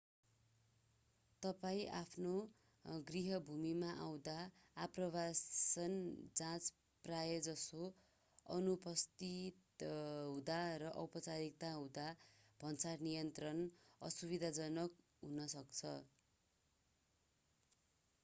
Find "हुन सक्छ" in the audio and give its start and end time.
15.23-15.95